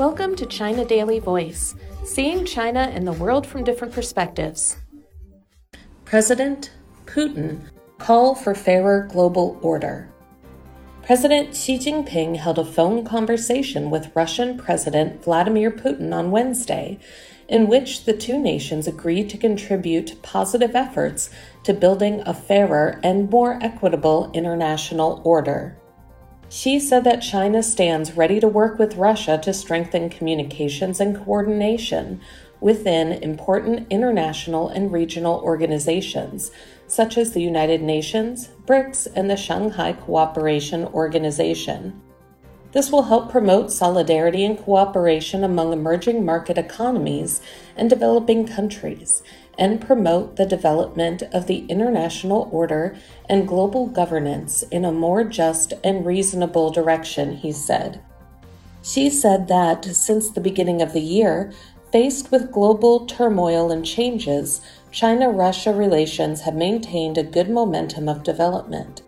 Welcome 0.00 0.34
to 0.36 0.46
China 0.46 0.86
Daily 0.86 1.18
Voice, 1.18 1.74
seeing 2.04 2.46
China 2.46 2.90
and 2.90 3.06
the 3.06 3.12
world 3.12 3.46
from 3.46 3.64
different 3.64 3.92
perspectives. 3.92 4.78
President 6.06 6.70
Putin 7.04 7.68
call 7.98 8.34
for 8.34 8.54
fairer 8.54 9.06
global 9.12 9.58
order. 9.60 10.08
President 11.02 11.54
Xi 11.54 11.76
Jinping 11.76 12.36
held 12.36 12.58
a 12.58 12.64
phone 12.64 13.04
conversation 13.04 13.90
with 13.90 14.10
Russian 14.16 14.56
President 14.56 15.22
Vladimir 15.22 15.70
Putin 15.70 16.14
on 16.14 16.30
Wednesday, 16.30 16.98
in 17.46 17.68
which 17.68 18.06
the 18.06 18.16
two 18.16 18.38
nations 18.38 18.88
agreed 18.88 19.28
to 19.28 19.36
contribute 19.36 20.22
positive 20.22 20.74
efforts 20.74 21.28
to 21.64 21.74
building 21.74 22.22
a 22.24 22.32
fairer 22.32 22.98
and 23.02 23.28
more 23.28 23.58
equitable 23.62 24.30
international 24.32 25.20
order. 25.24 25.76
Xi 26.50 26.80
said 26.80 27.04
that 27.04 27.22
China 27.22 27.62
stands 27.62 28.16
ready 28.16 28.40
to 28.40 28.48
work 28.48 28.76
with 28.76 28.96
Russia 28.96 29.38
to 29.38 29.52
strengthen 29.52 30.10
communications 30.10 30.98
and 30.98 31.16
coordination 31.16 32.20
within 32.60 33.12
important 33.12 33.86
international 33.88 34.68
and 34.68 34.92
regional 34.92 35.40
organizations, 35.42 36.50
such 36.88 37.16
as 37.16 37.32
the 37.32 37.40
United 37.40 37.82
Nations, 37.82 38.48
BRICS, 38.66 39.06
and 39.14 39.30
the 39.30 39.36
Shanghai 39.36 39.92
Cooperation 39.92 40.86
Organization. 40.86 42.02
This 42.72 42.92
will 42.92 43.02
help 43.02 43.30
promote 43.30 43.72
solidarity 43.72 44.44
and 44.44 44.56
cooperation 44.56 45.42
among 45.42 45.72
emerging 45.72 46.24
market 46.24 46.56
economies 46.56 47.40
and 47.76 47.90
developing 47.90 48.46
countries 48.46 49.22
and 49.58 49.80
promote 49.80 50.36
the 50.36 50.46
development 50.46 51.22
of 51.32 51.46
the 51.46 51.66
international 51.66 52.48
order 52.52 52.96
and 53.28 53.48
global 53.48 53.86
governance 53.86 54.62
in 54.70 54.84
a 54.84 54.92
more 54.92 55.24
just 55.24 55.72
and 55.82 56.06
reasonable 56.06 56.70
direction, 56.70 57.36
he 57.36 57.50
said. 57.50 58.00
Xi 58.82 59.10
said 59.10 59.48
that 59.48 59.84
since 59.84 60.30
the 60.30 60.40
beginning 60.40 60.80
of 60.80 60.92
the 60.92 61.00
year, 61.00 61.52
faced 61.90 62.30
with 62.30 62.52
global 62.52 63.04
turmoil 63.04 63.72
and 63.72 63.84
changes, 63.84 64.60
China 64.92 65.28
Russia 65.28 65.74
relations 65.74 66.42
have 66.42 66.54
maintained 66.54 67.18
a 67.18 67.22
good 67.22 67.50
momentum 67.50 68.08
of 68.08 68.22
development. 68.22 69.02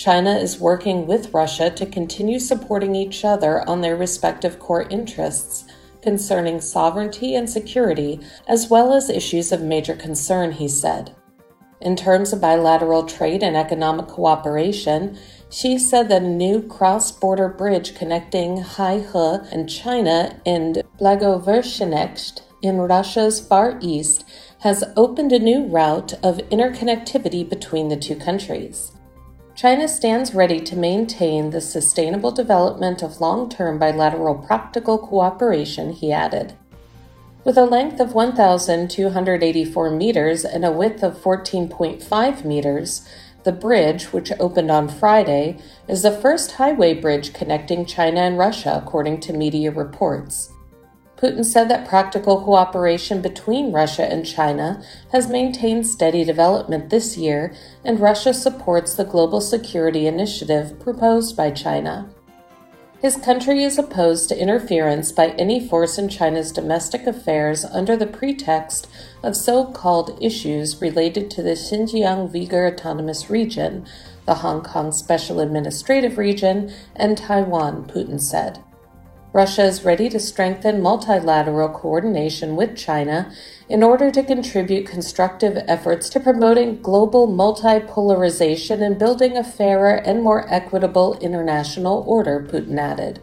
China 0.00 0.34
is 0.34 0.58
working 0.58 1.06
with 1.06 1.34
Russia 1.34 1.68
to 1.68 1.84
continue 1.84 2.38
supporting 2.38 2.94
each 2.94 3.22
other 3.22 3.68
on 3.68 3.82
their 3.82 3.96
respective 3.96 4.58
core 4.58 4.84
interests 4.84 5.66
concerning 6.00 6.58
sovereignty 6.58 7.34
and 7.34 7.50
security, 7.50 8.18
as 8.48 8.70
well 8.70 8.94
as 8.94 9.10
issues 9.10 9.52
of 9.52 9.60
major 9.60 9.94
concern, 9.94 10.52
he 10.52 10.66
said. 10.66 11.14
In 11.82 11.96
terms 11.96 12.32
of 12.32 12.40
bilateral 12.40 13.04
trade 13.04 13.42
and 13.42 13.54
economic 13.54 14.06
cooperation, 14.06 15.18
Xi 15.50 15.76
said 15.76 16.08
that 16.08 16.22
a 16.22 16.26
new 16.26 16.62
cross 16.62 17.12
border 17.12 17.50
bridge 17.50 17.94
connecting 17.94 18.62
Heihe 18.62 19.52
and 19.52 19.68
China 19.68 20.40
and 20.46 20.82
Blagoveshchensk 20.98 22.40
in 22.62 22.78
Russia's 22.78 23.38
Far 23.38 23.78
East 23.82 24.24
has 24.60 24.82
opened 24.96 25.32
a 25.32 25.38
new 25.38 25.66
route 25.66 26.14
of 26.24 26.38
interconnectivity 26.48 27.46
between 27.46 27.88
the 27.88 27.98
two 27.98 28.16
countries. 28.16 28.92
China 29.54 29.86
stands 29.88 30.34
ready 30.34 30.60
to 30.60 30.76
maintain 30.76 31.50
the 31.50 31.60
sustainable 31.60 32.30
development 32.30 33.02
of 33.02 33.20
long 33.20 33.48
term 33.48 33.78
bilateral 33.78 34.34
practical 34.34 34.98
cooperation, 34.98 35.92
he 35.92 36.12
added. 36.12 36.54
With 37.44 37.56
a 37.56 37.64
length 37.64 38.00
of 38.00 38.14
1,284 38.14 39.90
meters 39.90 40.44
and 40.44 40.64
a 40.64 40.70
width 40.70 41.02
of 41.02 41.16
14.5 41.16 42.44
meters, 42.44 43.08
the 43.44 43.52
bridge, 43.52 44.12
which 44.12 44.32
opened 44.38 44.70
on 44.70 44.88
Friday, 44.88 45.58
is 45.88 46.02
the 46.02 46.12
first 46.12 46.52
highway 46.52 46.94
bridge 46.94 47.32
connecting 47.32 47.86
China 47.86 48.20
and 48.20 48.36
Russia, 48.36 48.80
according 48.82 49.20
to 49.20 49.32
media 49.32 49.70
reports. 49.70 50.52
Putin 51.20 51.44
said 51.44 51.68
that 51.68 51.86
practical 51.86 52.42
cooperation 52.42 53.20
between 53.20 53.72
Russia 53.72 54.10
and 54.10 54.24
China 54.24 54.82
has 55.12 55.28
maintained 55.28 55.86
steady 55.86 56.24
development 56.24 56.88
this 56.88 57.18
year, 57.18 57.54
and 57.84 58.00
Russia 58.00 58.32
supports 58.32 58.94
the 58.94 59.04
global 59.04 59.40
security 59.42 60.06
initiative 60.06 60.80
proposed 60.80 61.36
by 61.36 61.50
China. 61.50 62.08
His 63.02 63.16
country 63.16 63.62
is 63.64 63.78
opposed 63.78 64.28
to 64.28 64.38
interference 64.38 65.12
by 65.12 65.28
any 65.30 65.66
force 65.66 65.98
in 65.98 66.08
China's 66.08 66.52
domestic 66.52 67.06
affairs 67.06 67.64
under 67.64 67.96
the 67.96 68.06
pretext 68.06 68.86
of 69.22 69.36
so 69.36 69.66
called 69.66 70.18
issues 70.22 70.80
related 70.80 71.30
to 71.32 71.42
the 71.42 71.50
Xinjiang 71.50 72.30
Uyghur 72.30 72.70
Autonomous 72.72 73.28
Region, 73.28 73.86
the 74.26 74.36
Hong 74.36 74.62
Kong 74.62 74.92
Special 74.92 75.40
Administrative 75.40 76.18
Region, 76.18 76.72
and 76.94 77.16
Taiwan, 77.16 77.84
Putin 77.84 78.20
said. 78.20 78.62
Russia 79.32 79.62
is 79.62 79.84
ready 79.84 80.08
to 80.08 80.18
strengthen 80.18 80.82
multilateral 80.82 81.68
coordination 81.68 82.56
with 82.56 82.76
China 82.76 83.30
in 83.68 83.80
order 83.80 84.10
to 84.10 84.24
contribute 84.24 84.88
constructive 84.88 85.56
efforts 85.68 86.08
to 86.10 86.18
promoting 86.18 86.82
global 86.82 87.28
multipolarization 87.28 88.82
and 88.82 88.98
building 88.98 89.36
a 89.36 89.44
fairer 89.44 89.94
and 89.94 90.24
more 90.24 90.52
equitable 90.52 91.16
international 91.20 92.02
order, 92.08 92.44
Putin 92.50 92.76
added. 92.76 93.22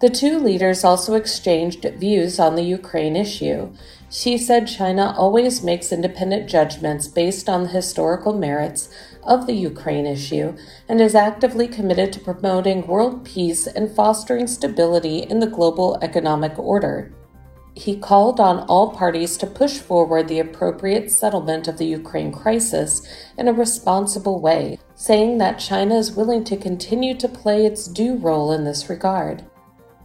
The 0.00 0.08
two 0.08 0.38
leaders 0.38 0.82
also 0.82 1.14
exchanged 1.14 1.84
views 1.98 2.40
on 2.40 2.54
the 2.54 2.62
Ukraine 2.62 3.16
issue. 3.16 3.70
Xi 4.08 4.38
said 4.38 4.66
China 4.66 5.14
always 5.14 5.62
makes 5.62 5.92
independent 5.92 6.48
judgments 6.48 7.06
based 7.06 7.50
on 7.50 7.64
the 7.64 7.68
historical 7.68 8.32
merits 8.32 8.88
of 9.22 9.46
the 9.46 9.52
Ukraine 9.52 10.06
issue 10.06 10.56
and 10.88 11.02
is 11.02 11.14
actively 11.14 11.68
committed 11.68 12.14
to 12.14 12.20
promoting 12.20 12.86
world 12.86 13.26
peace 13.26 13.66
and 13.66 13.94
fostering 13.94 14.46
stability 14.46 15.18
in 15.18 15.40
the 15.40 15.46
global 15.46 15.98
economic 16.00 16.58
order. 16.58 17.12
He 17.74 17.98
called 17.98 18.40
on 18.40 18.60
all 18.60 18.92
parties 18.92 19.36
to 19.36 19.46
push 19.46 19.78
forward 19.78 20.28
the 20.28 20.40
appropriate 20.40 21.10
settlement 21.10 21.68
of 21.68 21.76
the 21.76 21.86
Ukraine 21.86 22.32
crisis 22.32 23.06
in 23.36 23.48
a 23.48 23.52
responsible 23.52 24.40
way, 24.40 24.78
saying 24.94 25.36
that 25.38 25.58
China 25.58 25.96
is 25.96 26.16
willing 26.16 26.42
to 26.44 26.56
continue 26.56 27.14
to 27.18 27.28
play 27.28 27.66
its 27.66 27.86
due 27.86 28.16
role 28.16 28.50
in 28.50 28.64
this 28.64 28.88
regard. 28.88 29.44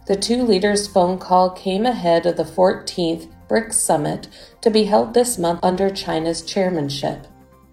The 0.06 0.16
two 0.16 0.44
leaders' 0.44 0.86
phone 0.86 1.18
call 1.18 1.50
came 1.50 1.84
ahead 1.84 2.26
of 2.26 2.36
the 2.36 2.44
14th 2.44 3.28
BRICS 3.48 3.74
summit 3.74 4.28
to 4.60 4.70
be 4.70 4.84
held 4.84 5.14
this 5.14 5.36
month 5.36 5.60
under 5.64 5.90
China's 5.90 6.42
chairmanship. 6.42 7.26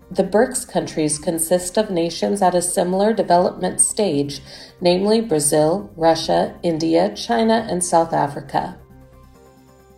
The 0.10 0.24
BRICS 0.24 0.68
countries 0.68 1.20
consist 1.20 1.78
of 1.78 1.92
nations 1.92 2.42
at 2.42 2.56
a 2.56 2.62
similar 2.62 3.14
development 3.14 3.82
stage, 3.82 4.42
namely 4.82 5.22
Brazil, 5.22 5.92
Russia, 5.96 6.56
India, 6.64 7.14
China, 7.16 7.68
and 7.70 7.84
South 7.84 8.14
Africa. 8.14 8.80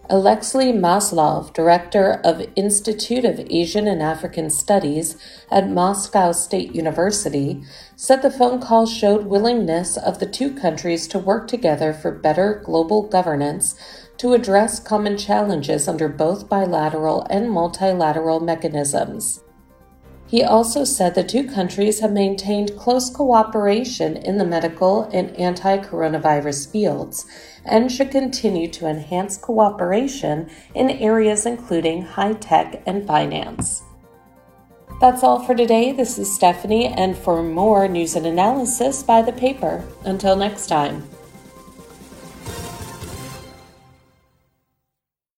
Alexei 0.07 0.71
Maslov, 0.71 1.51
director 1.53 2.21
of 2.23 2.47
Institute 2.55 3.25
of 3.25 3.39
Asian 3.49 3.87
and 3.87 4.03
African 4.03 4.51
Studies 4.51 5.17
at 5.49 5.69
Moscow 5.69 6.31
State 6.31 6.75
University, 6.75 7.63
said 7.95 8.21
the 8.21 8.29
phone 8.29 8.61
call 8.61 8.85
showed 8.85 9.25
willingness 9.25 9.97
of 9.97 10.19
the 10.19 10.27
two 10.27 10.53
countries 10.53 11.07
to 11.07 11.17
work 11.17 11.47
together 11.47 11.91
for 11.91 12.11
better 12.11 12.61
global 12.63 13.01
governance 13.01 13.75
to 14.17 14.33
address 14.33 14.79
common 14.79 15.17
challenges 15.17 15.87
under 15.87 16.07
both 16.07 16.47
bilateral 16.47 17.25
and 17.31 17.49
multilateral 17.49 18.39
mechanisms. 18.39 19.44
He 20.27 20.43
also 20.43 20.83
said 20.83 21.13
the 21.13 21.23
two 21.23 21.47
countries 21.47 21.99
have 21.99 22.11
maintained 22.11 22.77
close 22.77 23.09
cooperation 23.09 24.17
in 24.17 24.37
the 24.37 24.45
medical 24.45 25.03
and 25.13 25.35
anti 25.37 25.77
coronavirus 25.77 26.71
fields 26.71 27.25
and 27.63 27.91
should 27.91 28.11
continue 28.11 28.67
to 28.69 28.87
enhance 28.87 29.37
cooperation 29.37 30.49
in 30.73 30.89
areas 30.89 31.45
including 31.45 32.01
high 32.01 32.33
tech 32.33 32.81
and 32.85 33.05
finance. 33.05 33.83
That's 35.01 35.23
all 35.23 35.43
for 35.43 35.53
today. 35.53 35.91
This 35.91 36.17
is 36.17 36.33
Stephanie, 36.33 36.87
and 36.87 37.17
for 37.17 37.43
more 37.43 37.85
news 37.87 38.15
and 38.15 38.25
analysis, 38.25 39.03
buy 39.03 39.21
the 39.21 39.33
paper. 39.33 39.83
Until 40.05 40.37
next 40.37 40.67
time. 40.67 41.03